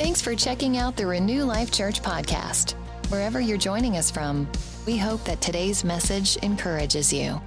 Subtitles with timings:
[0.00, 2.72] Thanks for checking out the Renew Life Church podcast.
[3.10, 4.48] Wherever you're joining us from,
[4.86, 7.38] we hope that today's message encourages you.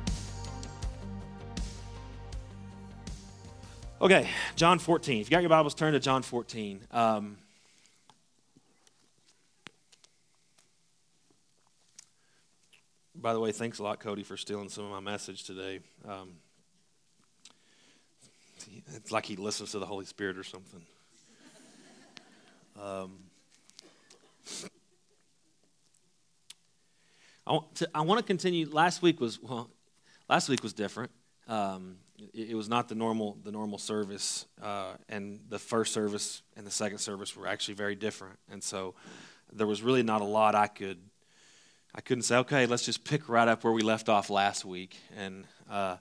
[4.00, 5.20] Okay, John 14.
[5.22, 6.82] If you got your Bibles, turn to John 14.
[6.92, 7.38] Um,
[13.16, 15.80] by the way, thanks a lot, Cody, for stealing some of my message today.
[16.08, 16.34] Um,
[18.96, 20.84] it's like he listens to the Holy Spirit or something.
[22.82, 23.20] Um,
[27.46, 28.70] I want, to, I want to continue.
[28.70, 29.70] Last week was well.
[30.30, 31.12] Last week was different.
[31.48, 31.98] Um,
[32.34, 36.66] it, it, was not the normal the normal service, uh, and the first service and
[36.66, 38.40] the second service were actually very different.
[38.50, 38.96] And so
[39.52, 40.98] there was really not a lot I could.
[41.94, 44.98] I couldn't say, okay, let's just pick right up where we left off last week.
[45.16, 45.98] And uh,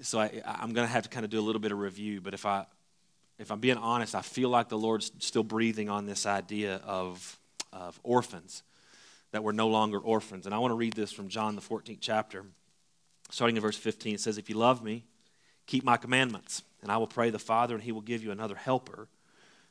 [0.00, 2.20] so I, I'm going to have to kind of do a little bit of review.
[2.20, 2.66] But if I
[3.38, 7.38] if I'm being honest, I feel like the Lord's still breathing on this idea of,
[7.72, 8.62] of orphans,
[9.32, 10.46] that we're no longer orphans.
[10.46, 12.44] And I want to read this from John, the 14th chapter,
[13.30, 14.14] starting in verse 15.
[14.14, 15.04] It says, If you love me,
[15.66, 18.54] keep my commandments, and I will pray the Father, and he will give you another
[18.54, 19.08] helper,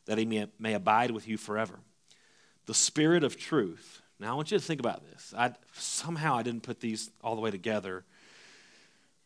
[0.05, 1.79] that he may, may abide with you forever.
[2.65, 4.01] The Spirit of truth.
[4.19, 5.33] Now, I want you to think about this.
[5.37, 8.03] I, somehow I didn't put these all the way together.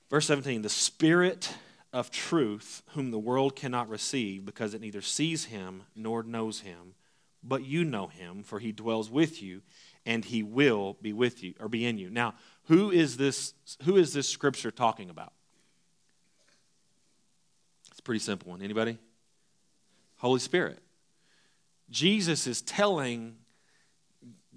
[0.10, 1.54] Verse 17, the Spirit
[1.94, 6.96] of truth, whom the world cannot receive, because it neither sees him nor knows him.
[7.44, 9.62] But you know him, for he dwells with you,
[10.06, 12.10] and he will be with you, or be in you.
[12.10, 12.34] Now,
[12.66, 15.34] who is this, who is this scripture talking about?
[17.90, 18.62] It's a pretty simple one.
[18.62, 18.98] Anybody?
[20.18, 20.80] Holy Spirit.
[21.90, 23.36] Jesus is telling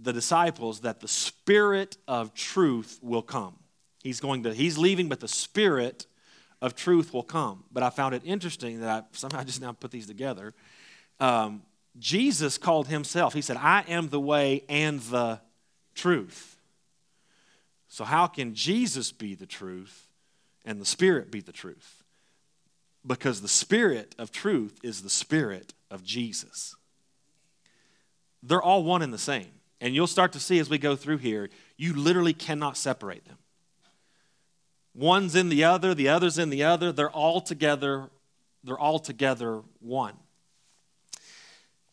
[0.00, 3.54] the disciples that the Spirit of truth will come.
[4.02, 6.06] He's going to, he's leaving, but the Spirit
[6.60, 7.64] of truth will come.
[7.72, 10.54] But I found it interesting that I somehow just now put these together.
[11.18, 11.62] Um,
[11.98, 15.40] Jesus called himself, he said, I am the way and the
[15.94, 16.56] truth.
[17.88, 20.08] So, how can Jesus be the truth
[20.64, 22.04] and the Spirit be the truth?
[23.04, 26.76] Because the Spirit of truth is the Spirit of Jesus.
[28.42, 29.50] They're all one and the same.
[29.80, 33.38] And you'll start to see as we go through here, you literally cannot separate them.
[34.94, 36.92] One's in the other, the other's in the other.
[36.92, 38.10] They're all together,
[38.64, 40.14] they're all together one.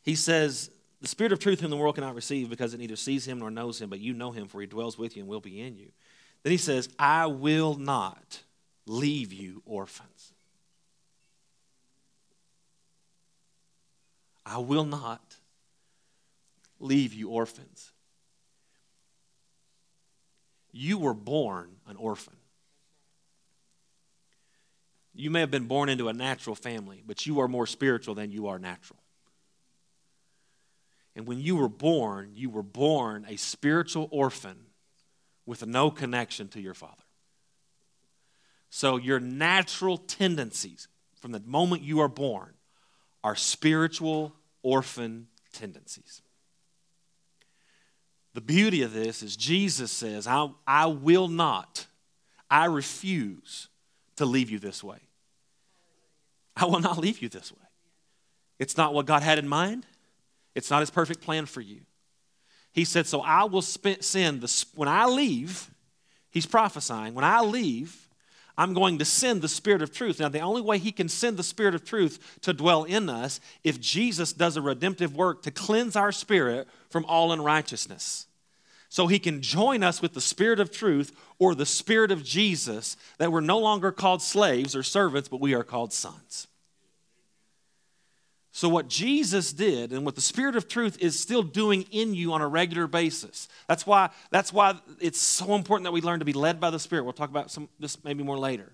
[0.04, 0.72] He says,
[1.02, 3.52] The Spirit of truth whom the world cannot receive because it neither sees him nor
[3.52, 5.76] knows him, but you know him, for he dwells with you and will be in
[5.76, 5.90] you.
[6.44, 8.42] Then he says, I will not
[8.86, 10.34] leave you orphans.
[14.46, 15.36] I will not
[16.80, 17.92] leave you orphans.
[20.72, 22.37] You were born an orphan.
[25.18, 28.32] You may have been born into a natural family, but you are more spiritual than
[28.32, 29.00] you are natural.
[31.16, 34.58] And when you were born, you were born a spiritual orphan
[35.48, 36.94] with no connection to your father.
[38.70, 40.88] So your natural tendencies
[41.20, 42.54] from the moment you are born
[43.24, 46.22] are spiritual orphan tendencies.
[48.36, 51.88] The beauty of this is Jesus says, I, I will not,
[52.52, 53.70] I refuse
[54.18, 55.00] to leave you this way.
[56.58, 57.66] I will not leave you this way.
[58.60, 59.86] It's not what God had in mind,
[60.56, 61.82] it's not His perfect plan for you.
[62.74, 65.70] He said, So I will send the, when I leave,
[66.32, 68.08] He's prophesying, when I leave,
[68.58, 70.20] I'm going to send the Spirit of truth.
[70.20, 73.40] Now, the only way He can send the Spirit of truth to dwell in us
[73.64, 78.26] if Jesus does a redemptive work to cleanse our spirit from all unrighteousness.
[78.90, 82.98] So He can join us with the Spirit of truth or the Spirit of Jesus,
[83.18, 86.48] that we're no longer called slaves or servants, but we are called sons.
[88.58, 92.34] So, what Jesus did and what the Spirit of truth is still doing in you
[92.34, 93.48] on a regular basis.
[93.68, 96.80] That's why, that's why it's so important that we learn to be led by the
[96.80, 97.04] Spirit.
[97.04, 98.72] We'll talk about some, this maybe more later.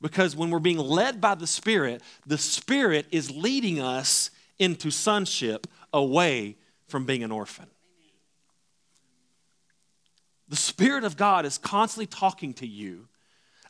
[0.00, 5.66] Because when we're being led by the Spirit, the Spirit is leading us into sonship
[5.92, 6.56] away
[6.86, 7.66] from being an orphan.
[10.48, 13.08] The Spirit of God is constantly talking to you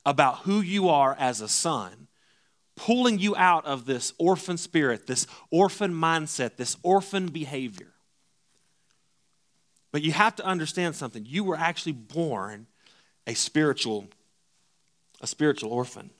[0.07, 2.07] about who you are as a son,
[2.77, 7.93] pulling you out of this orphan spirit, this orphan mindset, this orphan behavior.
[9.91, 11.25] But you have to understand something.
[11.27, 12.67] You were actually born
[13.27, 14.07] a spiritual,
[15.21, 16.11] a spiritual orphan.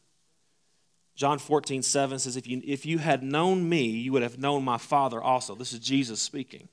[1.15, 4.65] John 14, 7 says, if you, if you had known me, you would have known
[4.65, 5.55] my Father also.
[5.55, 6.69] This is Jesus speaking.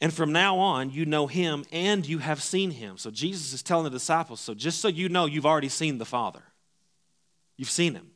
[0.00, 2.98] And from now on, you know him and you have seen him.
[2.98, 6.04] So Jesus is telling the disciples, so just so you know, you've already seen the
[6.04, 6.42] Father.
[7.56, 8.10] You've seen him.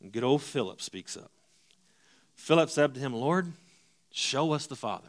[0.00, 1.30] And good old Philip speaks up.
[2.36, 3.52] Philip said to him, Lord,
[4.10, 5.08] show us the Father.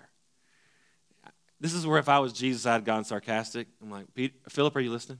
[1.59, 3.67] This is where if I was Jesus, I'd gone sarcastic.
[3.81, 4.07] I'm like,
[4.49, 5.19] Philip, are you listening?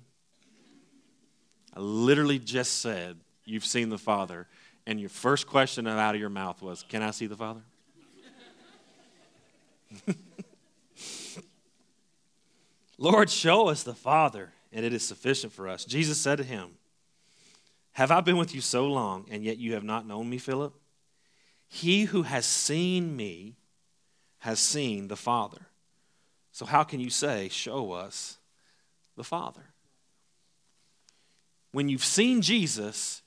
[1.73, 3.17] I literally just said,
[3.47, 4.47] You've seen the Father.
[4.87, 7.61] And your first question out of your mouth was, Can I see the Father?
[12.97, 15.85] Lord, show us the Father, and it is sufficient for us.
[15.85, 16.69] Jesus said to him,
[17.93, 20.73] Have I been with you so long, and yet you have not known me, Philip?
[21.67, 23.55] He who has seen me
[24.39, 25.67] has seen the Father.
[26.51, 28.37] So, how can you say, Show us
[29.17, 29.63] the Father?
[31.71, 33.21] When you've seen Jesus,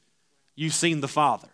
[0.57, 1.49] you've seen the Father.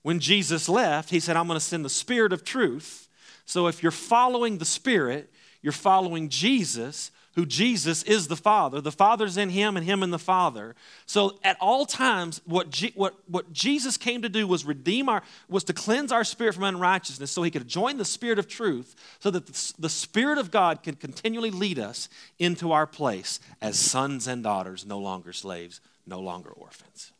[0.00, 3.05] When Jesus left, he said, I'm going to send the Spirit of truth.
[3.46, 5.32] So, if you're following the Spirit,
[5.62, 8.80] you're following Jesus, who Jesus is the Father.
[8.80, 10.74] The Father's in him and him in the Father.
[11.04, 15.62] So at all times, what, what, what Jesus came to do was redeem our, was
[15.64, 19.30] to cleanse our spirit from unrighteousness so he could join the Spirit of truth so
[19.30, 22.08] that the, the Spirit of God can continually lead us
[22.38, 27.12] into our place as sons and daughters, no longer slaves, no longer orphans.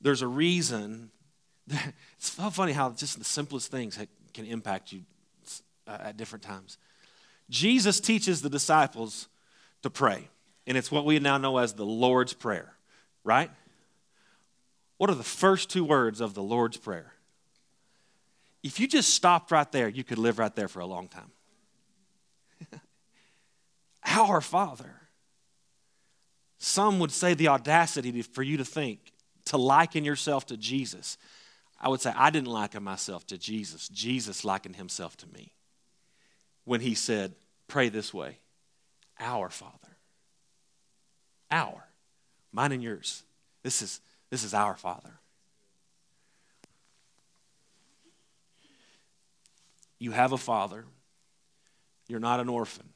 [0.00, 1.10] There's a reason
[2.16, 3.98] it's so funny how just the simplest things
[4.34, 5.02] can impact you
[5.86, 6.78] uh, at different times.
[7.48, 9.28] Jesus teaches the disciples
[9.82, 10.28] to pray,
[10.66, 12.72] and it's what we now know as the Lord's Prayer,
[13.24, 13.50] right?
[14.98, 17.12] What are the first two words of the Lord's Prayer?
[18.62, 21.30] If you just stopped right there, you could live right there for a long time.
[24.16, 24.94] Our Father.
[26.58, 29.12] Some would say the audacity for you to think,
[29.50, 31.18] to liken yourself to Jesus.
[31.80, 33.88] I would say I didn't liken myself to Jesus.
[33.88, 35.52] Jesus likened himself to me
[36.64, 37.34] when he said,
[37.66, 38.38] Pray this way
[39.18, 39.74] Our Father.
[41.50, 41.84] Our.
[42.52, 43.24] Mine and yours.
[43.64, 44.00] This is,
[44.30, 45.18] this is our Father.
[49.98, 50.84] You have a father.
[52.08, 52.88] You're not an orphan.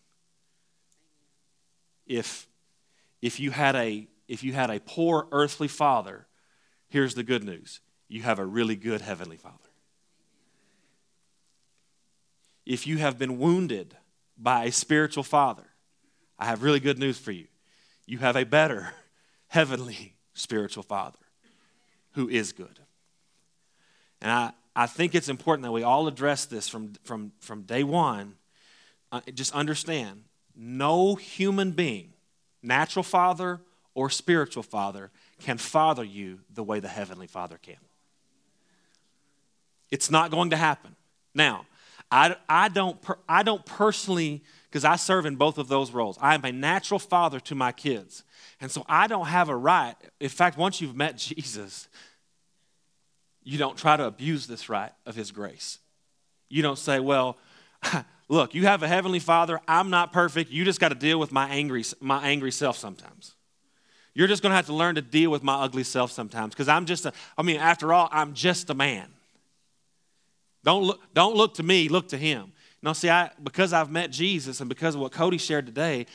[2.07, 2.47] If,
[3.21, 6.27] if, you had a, if you had a poor earthly father,
[6.95, 9.57] here's the good news you have a really good Heavenly Father.
[12.65, 13.97] If you have been wounded
[14.39, 15.65] by a spiritual father,
[16.39, 17.47] I have really good news for you.
[18.07, 18.93] You have a better
[19.49, 21.19] heavenly spiritual father
[22.13, 22.79] who is good.
[24.23, 27.83] And I, I think it's important that we all address this from, from, from day
[27.83, 28.37] one.
[29.11, 30.23] Uh, just understand
[30.55, 32.13] no human being,
[32.63, 33.61] natural father
[33.95, 37.77] or spiritual father, can father you the way the Heavenly Father can.
[39.91, 40.97] It's not going to happen.
[41.35, 41.67] Now,
[42.11, 42.99] I, I, don't,
[43.29, 46.99] I don't personally, because I serve in both of those roles, I am a natural
[46.99, 48.25] father to my kids.
[48.61, 49.95] And so I don't have a right.
[50.21, 51.89] In fact, once you've met Jesus,
[53.43, 55.79] you don't try to abuse this right of his grace.
[56.49, 57.37] You don't say, well,
[58.29, 59.61] look, you have a heavenly father.
[59.69, 60.51] I'm not perfect.
[60.51, 63.34] You just got to deal with my angry, my angry self sometimes.
[64.15, 66.69] You're just going to have to learn to deal with my ugly self sometimes because
[66.69, 69.09] I'm just a, I mean, after all, I'm just a man.
[70.63, 72.53] Don't look, don't look to me, look to him.
[72.81, 76.07] Now, see, I, because I've met Jesus and because of what Cody shared today,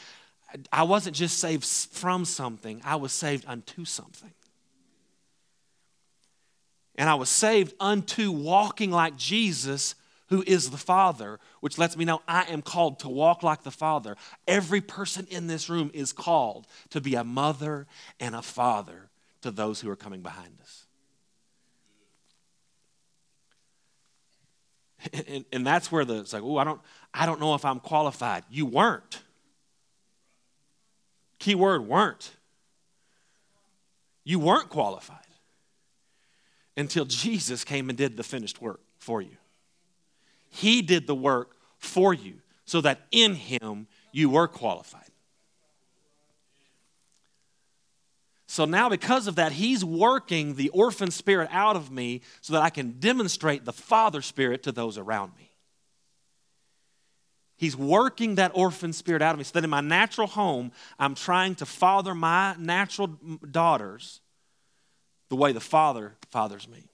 [0.71, 4.31] I wasn't just saved from something, I was saved unto something.
[6.95, 9.95] And I was saved unto walking like Jesus,
[10.29, 13.71] who is the Father, which lets me know I am called to walk like the
[13.71, 14.15] Father.
[14.47, 17.87] Every person in this room is called to be a mother
[18.19, 19.09] and a father
[19.41, 20.85] to those who are coming behind us.
[25.29, 26.81] And, and that's where the, it's like, oh, I don't,
[27.13, 28.43] I don't know if I'm qualified.
[28.49, 29.23] You weren't.
[31.39, 32.35] Key word, weren't.
[34.25, 35.17] You weren't qualified
[36.75, 39.37] until Jesus came and did the finished work for you.
[40.49, 45.09] He did the work for you so that in Him you were qualified.
[48.47, 52.63] So now, because of that, he's working the orphan spirit out of me so that
[52.63, 55.51] I can demonstrate the father spirit to those around me.
[57.57, 61.13] He's working that orphan spirit out of me so that in my natural home, I'm
[61.13, 63.19] trying to father my natural
[63.51, 64.19] daughters
[65.29, 66.89] the way the father fathers me.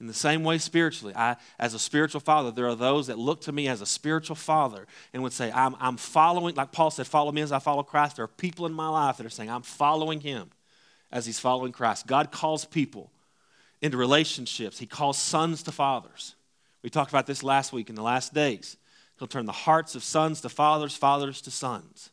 [0.00, 3.42] In the same way, spiritually, I, as a spiritual father, there are those that look
[3.42, 7.06] to me as a spiritual father and would say, I'm, I'm following, like Paul said,
[7.06, 8.16] follow me as I follow Christ.
[8.16, 10.50] There are people in my life that are saying, I'm following him
[11.12, 12.06] as he's following Christ.
[12.06, 13.10] God calls people
[13.82, 16.34] into relationships, he calls sons to fathers.
[16.82, 18.76] We talked about this last week in the last days.
[19.18, 22.10] He'll turn the hearts of sons to fathers, fathers to sons.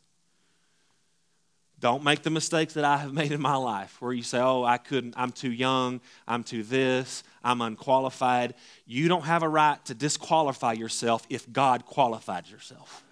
[1.80, 4.64] Don't make the mistakes that I have made in my life where you say, oh,
[4.64, 8.54] I couldn't, I'm too young, I'm too this, I'm unqualified.
[8.84, 13.04] You don't have a right to disqualify yourself if God qualified yourself.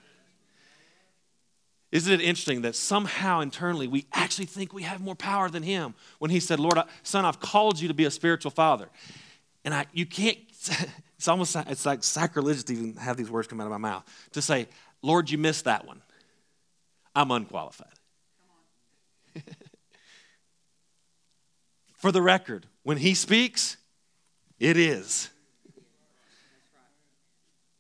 [1.93, 5.95] Isn't it interesting that somehow internally we actually think we have more power than Him
[6.19, 8.89] when He said, Lord, son, I've called you to be a spiritual father.
[9.65, 10.39] And I, you can't,
[11.17, 14.05] it's almost it's like sacrilegious to even have these words come out of my mouth
[14.33, 14.67] to say,
[15.03, 16.03] Lord, you missed that one.
[17.15, 17.96] I'm unqualified.
[21.97, 23.76] For the record, when he speaks,
[24.59, 25.31] it is.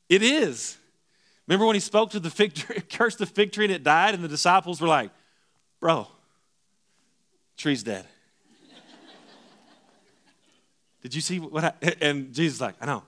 [0.08, 0.76] It is.
[1.46, 4.14] Remember when he spoke to the fig tree, cursed the fig tree and it died,
[4.14, 5.10] and the disciples were like,
[5.80, 6.08] Bro,
[7.56, 8.06] tree's dead.
[11.02, 13.04] Did you see what I, and Jesus like, I know.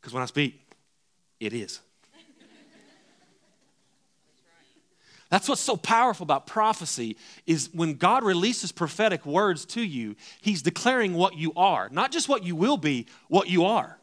[0.00, 0.60] Because when I speak,
[1.38, 1.80] it is.
[5.28, 7.16] That's what's so powerful about prophecy
[7.46, 12.28] is when God releases prophetic words to you, he's declaring what you are, not just
[12.28, 13.98] what you will be, what you are.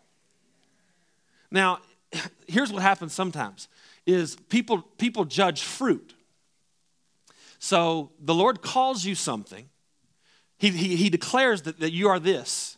[1.49, 1.79] Now,
[2.47, 3.67] here's what happens sometimes
[4.05, 6.13] is people people judge fruit.
[7.57, 9.69] So the Lord calls you something.
[10.57, 12.77] He, he, he declares that, that you are this.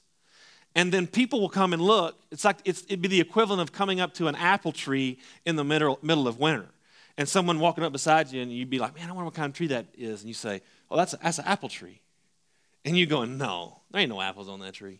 [0.75, 2.19] And then people will come and look.
[2.31, 5.55] It's like it's, it'd be the equivalent of coming up to an apple tree in
[5.55, 6.69] the middle, middle of winter
[7.17, 9.49] and someone walking up beside you and you'd be like, man, I wonder what kind
[9.49, 10.21] of tree that is.
[10.21, 12.01] And you say, oh, that's, a, that's an apple tree.
[12.83, 14.99] And you're going, no, there ain't no apples on that tree.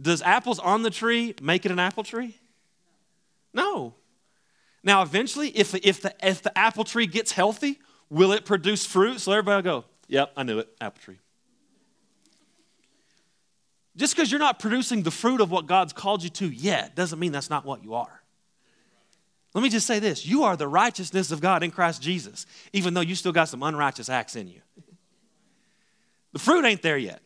[0.00, 2.36] Does apples on the tree make it an apple tree?
[3.52, 3.94] No.
[4.82, 7.78] Now, eventually, if, if, the, if the apple tree gets healthy,
[8.10, 9.20] will it produce fruit?
[9.20, 11.18] So everybody go, yep, I knew it, apple tree.
[13.96, 17.18] Just because you're not producing the fruit of what God's called you to yet doesn't
[17.18, 18.23] mean that's not what you are.
[19.54, 22.92] Let me just say this you are the righteousness of God in Christ Jesus, even
[22.92, 24.60] though you still got some unrighteous acts in you.
[26.32, 27.22] The fruit ain't there yet.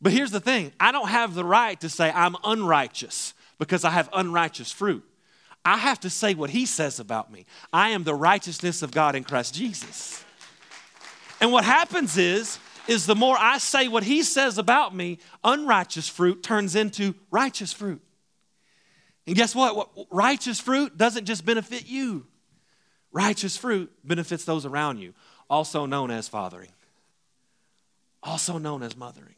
[0.00, 3.90] But here's the thing I don't have the right to say I'm unrighteous because I
[3.90, 5.04] have unrighteous fruit.
[5.64, 7.44] I have to say what he says about me.
[7.72, 10.24] I am the righteousness of God in Christ Jesus.
[11.40, 16.08] And what happens is, is the more I say what he says about me, unrighteous
[16.08, 18.00] fruit turns into righteous fruit.
[19.28, 19.90] And guess what?
[20.10, 22.26] Righteous fruit doesn't just benefit you,
[23.12, 25.12] righteous fruit benefits those around you,
[25.50, 26.70] also known as fathering,
[28.22, 29.34] also known as mothering.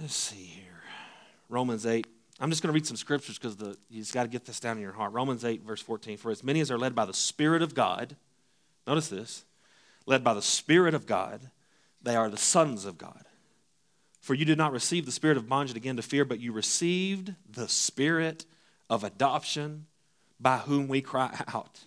[0.00, 0.82] Let's see here.
[1.48, 2.04] Romans 8.
[2.40, 3.56] I'm just going to read some scriptures because
[3.88, 5.12] you just got to get this down in your heart.
[5.12, 6.16] Romans 8, verse 14.
[6.16, 8.16] For as many as are led by the Spirit of God,
[8.88, 9.44] notice this,
[10.04, 11.52] led by the Spirit of God,
[12.02, 13.24] they are the sons of God.
[14.22, 17.34] For you did not receive the spirit of bondage again to fear, but you received
[17.50, 18.46] the spirit
[18.88, 19.86] of adoption
[20.38, 21.80] by whom we cry out.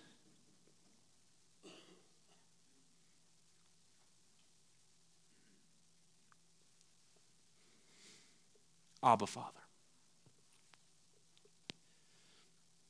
[9.02, 9.50] Abba, Father.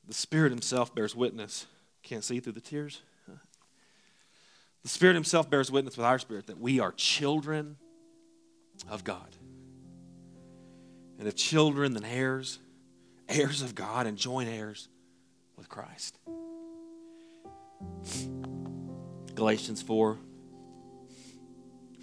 [0.08, 1.66] The Spirit Himself bears witness.
[2.02, 3.02] Can't see through the tears.
[4.82, 7.76] The Spirit Himself bears witness with our spirit that we are children
[8.88, 9.37] of God.
[11.18, 12.59] And if children, then heirs,
[13.28, 14.88] heirs of God, and joint heirs
[15.56, 16.18] with Christ.
[19.35, 20.18] Galatians 4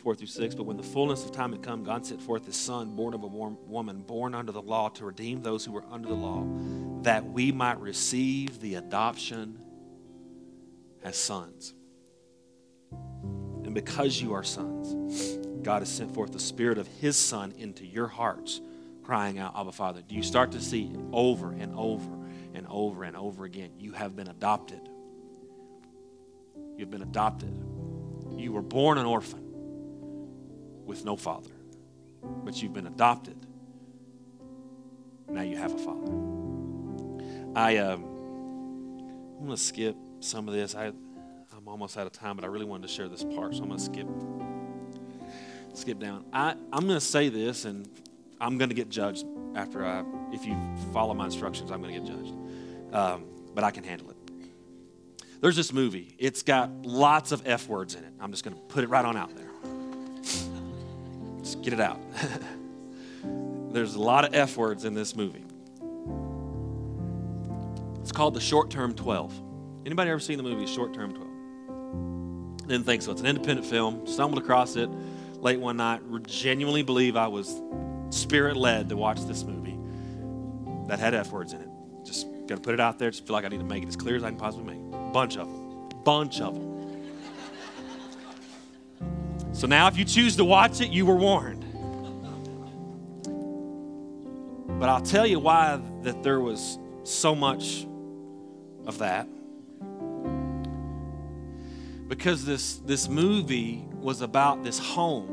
[0.03, 0.55] 4 through 6.
[0.55, 3.23] But when the fullness of time had come, God sent forth his Son, born of
[3.23, 6.45] a woman, born under the law, to redeem those who were under the law,
[7.03, 9.57] that we might receive the adoption
[11.03, 11.73] as sons.
[12.91, 17.85] And because you are sons, God has sent forth the Spirit of His Son into
[17.85, 18.61] your hearts,
[19.03, 20.01] crying out, Abba, Father.
[20.05, 22.11] Do you start to see over and over
[22.53, 23.71] and over and over again?
[23.79, 24.81] You have been adopted.
[26.77, 27.53] You've been adopted.
[28.37, 29.41] You were born an orphan
[30.85, 31.53] with no father,
[32.43, 33.37] but you've been adopted.
[35.29, 36.11] Now you have a father.
[37.55, 38.03] I, um,
[39.39, 40.75] I'm going to skip some of this.
[40.75, 40.87] I,
[41.55, 43.69] I'm almost out of time, but I really wanted to share this part, so I'm
[43.69, 44.07] going to skip
[45.73, 46.25] skip down.
[46.31, 47.89] I, I'm going to say this, and
[48.39, 49.25] I'm going to get judged
[49.55, 50.57] after I, if you
[50.91, 52.33] follow my instructions, I'm going to get judged.
[52.93, 54.17] Um, but I can handle it.
[55.41, 56.15] There's this movie.
[56.17, 58.13] It's got lots of F words in it.
[58.19, 59.49] I'm just going to put it right on out there.
[61.39, 61.99] Just get it out.
[63.73, 65.43] There's a lot of F words in this movie.
[68.01, 69.41] It's called The Short Term 12.
[69.85, 72.67] Anybody ever seen the movie Short Term 12?
[72.67, 73.11] Didn't think so.
[73.11, 74.07] It's an independent film.
[74.07, 74.89] Stumbled across it
[75.43, 77.61] late one night, genuinely believe I was
[78.09, 79.77] spirit led to watch this movie.
[80.87, 81.69] that had F words in it.
[82.03, 83.11] Just gonna put it out there.
[83.11, 85.13] Just feel like I need to make it as clear as I can possibly make.
[85.13, 85.89] Bunch of them.
[86.03, 86.71] Bunch of them.
[89.53, 91.63] So now, if you choose to watch it, you were warned.
[94.79, 97.85] But I'll tell you why that there was so much
[98.85, 99.27] of that.
[102.07, 105.32] Because this, this movie was about this home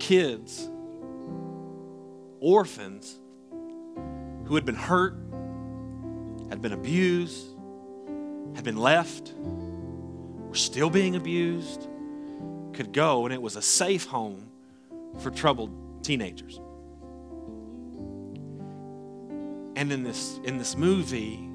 [0.00, 0.68] kids,
[2.40, 3.20] orphans,
[4.46, 5.14] who had been hurt,
[6.48, 7.46] had been abused,
[8.56, 11.86] had been left, were still being abused,
[12.72, 14.50] could go, and it was a safe home
[15.20, 16.60] for troubled teenagers.
[19.76, 21.48] And in this, in this movie,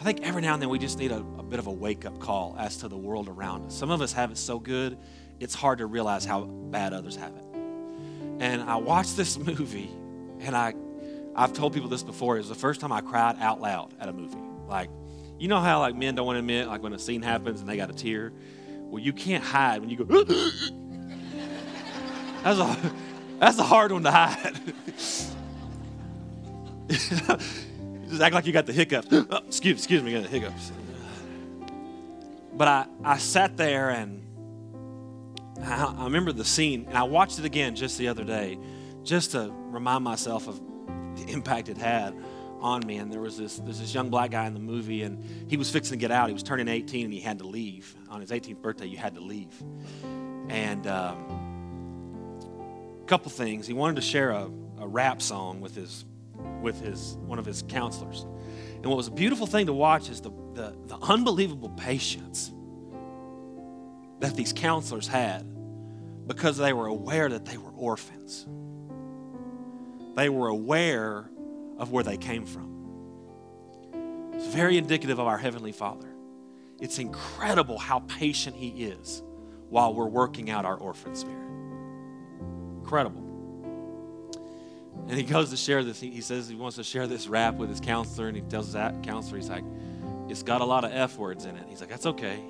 [0.00, 2.04] I think every now and then we just need a, a bit of a wake
[2.04, 3.74] up call as to the world around us.
[3.74, 4.98] Some of us have it so good,
[5.40, 7.44] it's hard to realize how bad others have it.
[8.38, 9.90] And I watched this movie,
[10.40, 10.74] and I,
[11.34, 12.36] I've told people this before.
[12.36, 14.38] It was the first time I cried out loud at a movie.
[14.68, 14.90] Like,
[15.38, 17.68] you know how like men don't want to admit, like when a scene happens and
[17.68, 18.32] they got a tear.
[18.68, 20.24] Well, you can't hide when you go.
[22.42, 22.76] that's a
[23.38, 24.58] that's a hard one to hide.
[26.88, 29.08] just act like you got the hiccups.
[29.10, 30.72] Oh, excuse, excuse me, got the hiccups.
[32.54, 34.25] But I, I sat there and
[35.62, 38.58] I, I remember the scene, and I watched it again just the other day,
[39.02, 40.60] just to remind myself of
[41.16, 42.14] the impact it had
[42.60, 42.96] on me.
[42.96, 45.70] And there was this, there's this young black guy in the movie, and he was
[45.70, 46.28] fixing to get out.
[46.28, 47.94] He was turning 18, and he had to leave.
[48.08, 49.54] On his 18th birthday, you had to leave.
[50.48, 51.46] And um,
[53.02, 53.66] a couple things.
[53.66, 56.04] He wanted to share a, a rap song with his
[56.60, 58.26] with his one of his counselors.
[58.76, 62.52] And what was a beautiful thing to watch is the, the, the unbelievable patience
[64.20, 65.46] that these counselors had
[66.26, 68.46] because they were aware that they were orphans.
[70.16, 71.30] They were aware
[71.78, 72.72] of where they came from.
[74.34, 76.08] It's very indicative of our Heavenly Father.
[76.80, 79.22] It's incredible how patient He is
[79.68, 81.36] while we're working out our orphan spirit.
[82.80, 83.22] Incredible.
[85.08, 86.00] And he goes to share this.
[86.00, 89.02] He says he wants to share this rap with his counselor, and he tells that
[89.02, 89.64] counselor, he's like,
[90.28, 91.66] it's got a lot of F words in it.
[91.68, 92.40] He's like, that's okay.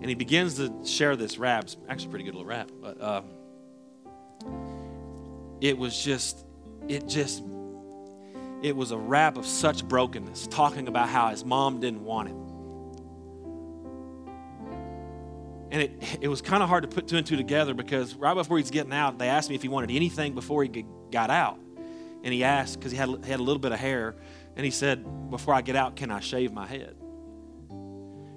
[0.00, 1.64] And he begins to share this rap.
[1.64, 3.24] It's actually a pretty good little rap, but um,
[5.60, 6.46] it was just,
[6.88, 7.42] it just,
[8.62, 12.50] it was a rap of such brokenness, talking about how his mom didn't want him.
[15.70, 18.34] And it, it was kind of hard to put two and two together because right
[18.34, 21.58] before he's getting out, they asked me if he wanted anything before he got out.
[22.22, 24.16] And he asked, because he had, he had a little bit of hair,
[24.56, 26.96] and he said, Before I get out, can I shave my head?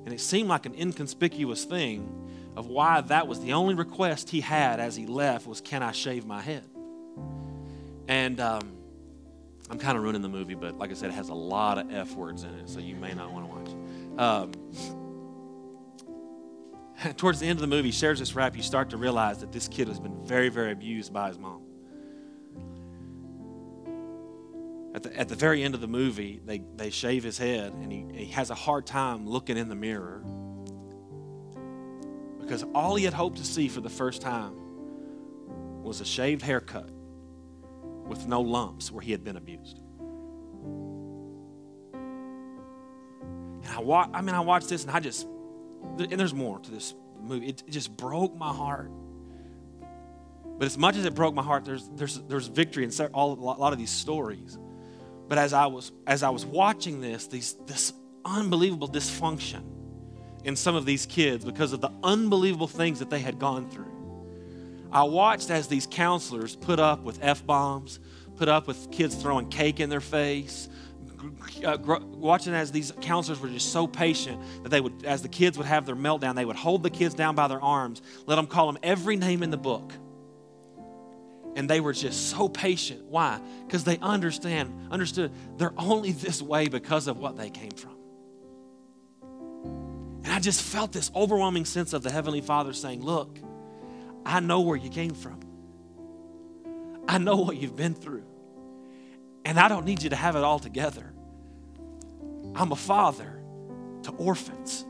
[0.06, 2.24] And it seemed like an inconspicuous thing
[2.56, 5.92] of why that was the only request he had as he left was, Can I
[5.92, 6.66] shave my head?
[8.08, 8.74] And um,
[9.70, 11.92] I'm kind of ruining the movie, but like I said, it has a lot of
[11.92, 14.20] F words in it, so you may not want to watch it.
[14.20, 14.52] Um,
[17.18, 18.56] towards the end of the movie, he shares this rap.
[18.56, 21.62] You start to realize that this kid has been very, very abused by his mom.
[24.94, 27.92] At the, at the very end of the movie, they, they shave his head, and
[27.92, 30.24] he, he has a hard time looking in the mirror
[32.40, 34.54] because all he had hoped to see for the first time
[35.82, 36.90] was a shaved haircut
[38.06, 39.80] with no lumps where he had been abused.
[43.64, 45.26] And I, wa- I mean, I watched this and I just
[45.98, 47.48] and there's more to this movie.
[47.48, 48.92] It, it just broke my heart.
[50.58, 53.36] But as much as it broke my heart, there's, there's, there's victory in all, a
[53.36, 54.58] lot of these stories.
[55.34, 57.92] But as I was, as I was watching this, these, this
[58.24, 59.64] unbelievable dysfunction
[60.44, 63.90] in some of these kids because of the unbelievable things that they had gone through,
[64.92, 68.00] I watched as these counselors put up with F bombs,
[68.36, 70.70] put up with kids throwing cake in their face,
[71.66, 75.58] uh, watching as these counselors were just so patient that they would, as the kids
[75.58, 78.46] would have their meltdown, they would hold the kids down by their arms, let them
[78.46, 79.94] call them every name in the book.
[81.56, 83.06] And they were just so patient.
[83.06, 83.40] Why?
[83.66, 87.96] Because they understand, understood they're only this way because of what they came from.
[90.24, 93.38] And I just felt this overwhelming sense of the Heavenly Father saying, Look,
[94.26, 95.40] I know where you came from.
[97.08, 98.24] I know what you've been through.
[99.46, 101.14] And I don't need you to have it all together.
[102.56, 103.42] I'm a father
[104.04, 104.86] to orphans.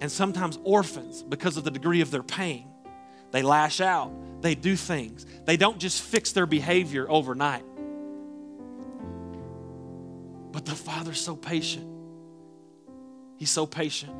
[0.00, 2.68] And sometimes orphans, because of the degree of their pain,
[3.32, 5.26] they lash out, they do things.
[5.44, 7.64] They don't just fix their behavior overnight.
[10.52, 11.86] But the father's so patient.
[13.36, 14.12] He's so patient.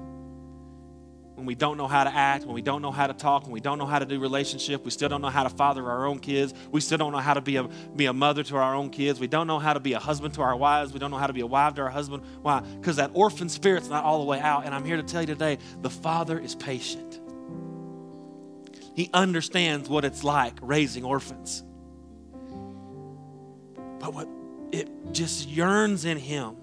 [1.38, 3.52] when we don't know how to act, when we don't know how to talk, when
[3.52, 6.04] we don't know how to do relationship, we still don't know how to father our
[6.04, 7.62] own kids, we still don't know how to be a,
[7.94, 10.34] be a mother to our own kids, we don't know how to be a husband
[10.34, 12.24] to our wives, we don't know how to be a wife to our husband.
[12.42, 12.58] Why?
[12.58, 14.66] Because that orphan spirit's not all the way out.
[14.66, 17.20] And I'm here to tell you today the Father is patient.
[18.98, 21.62] He understands what it's like raising orphans.
[24.00, 24.28] But what
[24.72, 26.56] it just yearns in him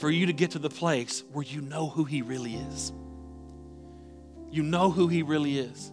[0.00, 2.92] for you to get to the place where you know who he really is.
[4.50, 5.92] You know who he really is.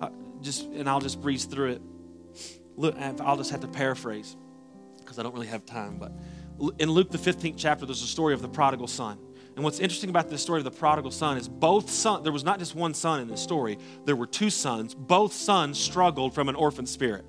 [0.00, 0.08] Uh,
[0.42, 1.82] just and I'll just breeze through it.
[2.76, 4.36] Look, I'll just have to paraphrase
[4.98, 5.98] because I don't really have time.
[5.98, 6.10] But
[6.80, 9.16] in Luke the 15th chapter, there's a story of the prodigal son.
[9.58, 12.44] And what's interesting about this story of the prodigal son is both sons, there was
[12.44, 14.94] not just one son in this story, there were two sons.
[14.94, 17.24] Both sons struggled from an orphan spirit.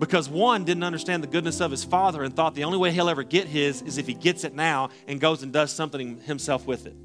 [0.00, 3.08] Because one didn't understand the goodness of his father and thought the only way he'll
[3.08, 6.66] ever get his is if he gets it now and goes and does something himself
[6.66, 6.96] with it.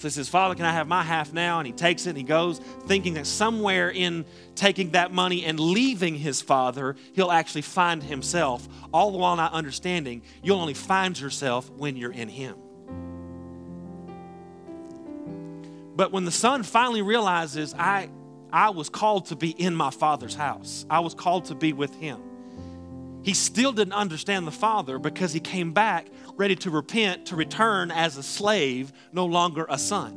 [0.00, 1.58] So he says, Father, can I have my half now?
[1.58, 5.60] And he takes it and he goes, thinking that somewhere in taking that money and
[5.60, 11.20] leaving his father, he'll actually find himself, all the while not understanding you'll only find
[11.20, 12.56] yourself when you're in him.
[15.96, 18.08] But when the son finally realizes, I,
[18.50, 21.94] I was called to be in my father's house, I was called to be with
[21.96, 22.22] him.
[23.22, 26.06] He still didn't understand the father because he came back
[26.36, 30.12] ready to repent, to return as a slave, no longer a son.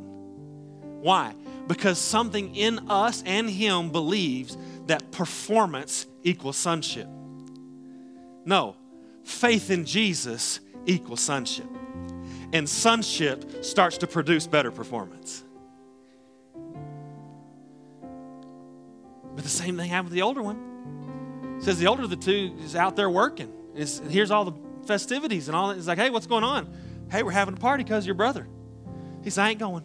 [1.02, 1.34] Why?
[1.66, 7.08] Because something in us and him believes that performance equals sonship.
[8.46, 8.76] No,
[9.22, 11.66] faith in Jesus equals sonship.
[12.52, 15.44] And sonship starts to produce better performance.
[19.34, 20.73] But the same thing happened with the older one.
[21.60, 23.52] Says the older of the two is out there working.
[23.74, 24.52] It's, here's all the
[24.86, 25.76] festivities and all that.
[25.76, 26.72] He's like, hey, what's going on?
[27.10, 28.46] Hey, we're having a party because your brother.
[29.22, 29.84] He said, I ain't going.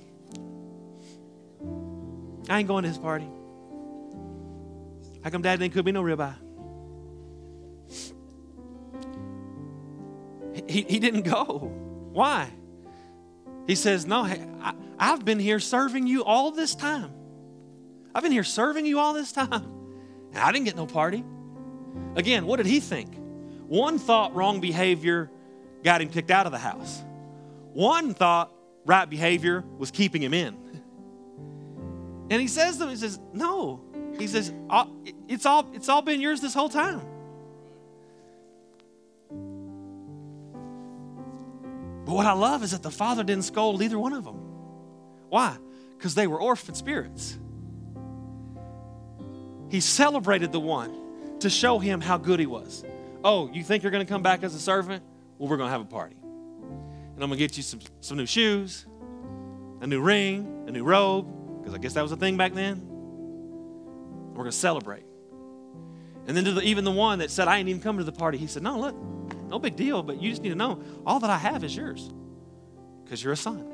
[2.50, 3.28] I ain't going to his party.
[5.24, 6.36] How come dad didn't cook me no ribeye?
[10.68, 11.72] He, he didn't go.
[12.12, 12.50] Why?
[13.68, 17.12] He says, No, hey, I, I've been here serving you all this time.
[18.14, 19.66] I've been here serving you all this time.
[20.32, 21.24] And I didn't get no party.
[22.16, 23.16] Again, what did he think?
[23.68, 25.30] One thought wrong behavior
[25.84, 27.04] got him kicked out of the house.
[27.74, 28.52] One thought
[28.86, 30.58] right behavior was keeping him in.
[32.32, 33.82] And he says to him, he says, No.
[34.20, 34.54] He says,
[35.28, 37.02] it's all, it's all been yours this whole time.
[42.06, 44.36] But what I love is that the father didn't scold either one of them.
[45.30, 45.58] Why?
[45.98, 47.38] Because they were orphan spirits.
[49.70, 50.94] He celebrated the one
[51.40, 52.84] to show him how good he was.
[53.24, 55.04] Oh, you think you're going to come back as a servant?
[55.38, 56.16] Well, we're going to have a party.
[56.22, 58.86] And I'm going to get you some, some new shoes,
[59.82, 62.86] a new ring, a new robe, because I guess that was a thing back then.
[64.30, 65.04] We're going to celebrate.
[66.28, 68.18] And then to the, even the one that said, I ain't even coming to the
[68.18, 68.96] party, he said, No, look,
[69.50, 72.10] no big deal, but you just need to know all that I have is yours
[73.04, 73.66] because you're a son.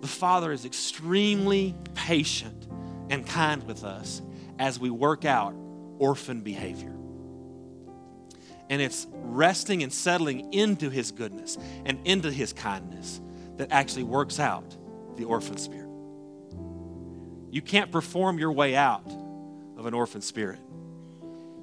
[0.00, 2.66] The Father is extremely patient
[3.10, 4.22] and kind with us
[4.58, 5.54] as we work out
[6.00, 6.96] orphan behavior
[8.70, 13.20] and it's resting and settling into his goodness and into his kindness
[13.56, 14.76] that actually works out
[15.16, 15.90] the orphan spirit.
[17.50, 19.06] You can't perform your way out
[19.76, 20.60] of an orphan spirit.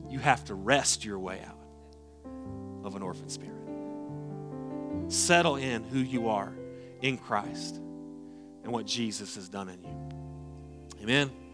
[0.10, 1.64] You have to rest your way out
[2.84, 3.54] of an orphan spirit.
[5.08, 6.52] Settle in who you are
[7.02, 7.78] in Christ
[8.64, 11.04] and what Jesus has done in you.
[11.04, 11.47] Amen.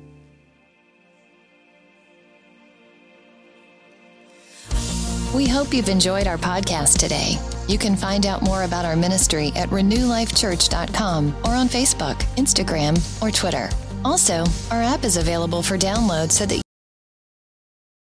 [5.33, 7.37] We hope you've enjoyed our podcast today.
[7.67, 13.31] You can find out more about our ministry at renewlifechurch.com or on Facebook, Instagram, or
[13.31, 13.69] Twitter.
[14.05, 16.61] Also, our app is available for download so that